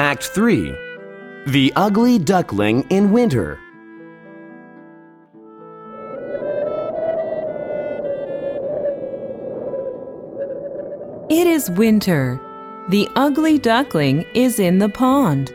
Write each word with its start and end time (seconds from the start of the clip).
Act 0.00 0.24
3 0.28 0.74
The 1.48 1.70
Ugly 1.76 2.20
Duckling 2.20 2.86
in 2.88 3.12
Winter. 3.12 3.60
It 11.28 11.46
is 11.46 11.70
winter. 11.72 12.40
The 12.88 13.10
ugly 13.14 13.58
duckling 13.58 14.24
is 14.34 14.58
in 14.58 14.78
the 14.78 14.88
pond. 14.88 15.52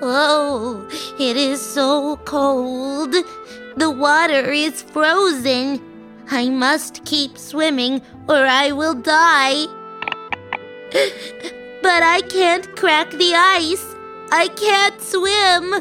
Oh, 0.00 0.88
it 1.18 1.36
is 1.36 1.60
so 1.60 2.16
cold. 2.18 3.12
The 3.76 3.90
water 3.90 4.52
is 4.52 4.82
frozen. 4.82 5.82
I 6.30 6.48
must 6.48 7.04
keep 7.04 7.36
swimming 7.36 8.02
or 8.28 8.46
I 8.46 8.70
will 8.70 8.94
die. 8.94 9.66
But 11.84 12.02
I 12.02 12.22
can't 12.22 12.74
crack 12.76 13.10
the 13.10 13.34
ice. 13.34 13.94
I 14.32 14.48
can't 14.48 14.98
swim. 15.02 15.74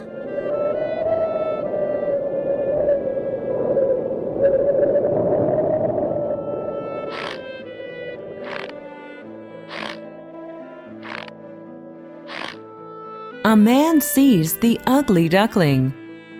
A 13.46 13.56
man 13.56 14.02
sees 14.02 14.58
the 14.60 14.78
ugly 14.86 15.30
duckling. 15.30 15.94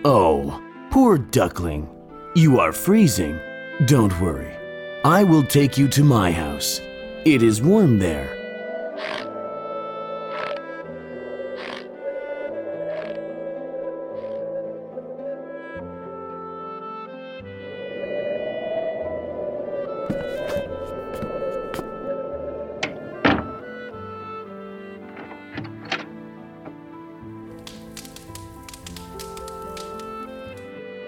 Oh, 0.04 0.62
poor 0.90 1.16
duckling. 1.16 1.88
You 2.34 2.60
are 2.60 2.72
freezing. 2.72 3.40
Don't 3.86 4.20
worry. 4.20 4.54
I 5.04 5.24
will 5.24 5.42
take 5.42 5.78
you 5.78 5.88
to 5.88 6.04
my 6.04 6.30
house. 6.30 6.82
It 7.24 7.42
is 7.42 7.62
warm 7.62 7.98
there. 7.98 8.43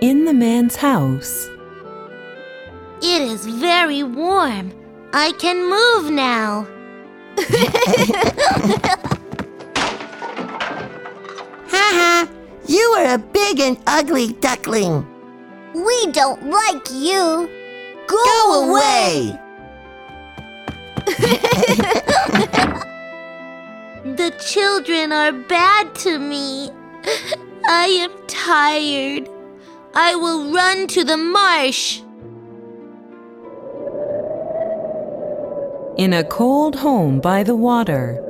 In 0.07 0.25
the 0.25 0.33
man's 0.33 0.77
house, 0.77 1.49
It 3.03 3.23
is 3.23 3.45
very 3.45 4.05
warm. 4.05 4.71
I 5.13 5.33
can 5.33 5.59
move 5.69 6.13
now. 6.13 6.69
Haha, 11.73 12.31
you 12.69 12.85
are 12.99 13.15
a 13.15 13.19
big 13.19 13.59
and 13.59 13.77
ugly 13.89 14.29
duckling. 14.35 15.05
We 15.75 16.07
don't 16.13 16.51
like 16.51 16.89
you. 16.93 17.51
Go, 18.07 18.17
Go 18.17 18.71
away! 18.71 19.37
The 24.21 24.31
children 24.39 25.11
are 25.11 25.33
bad 25.33 25.97
to 25.97 26.21
me. 26.21 26.71
I 27.67 27.87
am 28.07 28.13
tired. 28.29 29.36
I 29.99 30.15
will 30.15 30.53
run 30.53 30.87
to 30.89 31.05
the 31.05 31.17
marsh. 31.17 32.03
in 35.97 36.13
a 36.13 36.23
cold 36.25 36.77
home 36.77 37.21
by 37.21 37.43
the 37.43 37.57
water, 37.57 38.23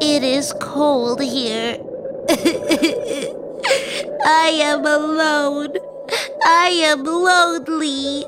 It 0.00 0.22
is 0.24 0.52
cold 0.58 1.20
here. 1.20 1.78
I 4.24 4.50
am 4.70 4.84
alone. 4.86 5.76
I 6.44 6.68
am 6.90 7.04
lonely. 7.04 8.24